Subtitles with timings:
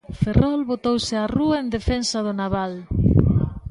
[0.21, 2.73] Ferrol botouse á rúa en defensa do naval.